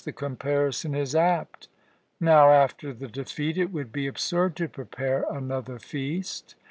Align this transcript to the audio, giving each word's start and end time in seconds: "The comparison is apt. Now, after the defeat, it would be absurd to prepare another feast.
"The 0.03 0.11
comparison 0.11 0.95
is 0.95 1.13
apt. 1.15 1.67
Now, 2.19 2.51
after 2.51 2.91
the 2.91 3.07
defeat, 3.07 3.55
it 3.55 3.71
would 3.71 3.91
be 3.91 4.07
absurd 4.07 4.55
to 4.55 4.67
prepare 4.67 5.25
another 5.29 5.77
feast. 5.77 6.55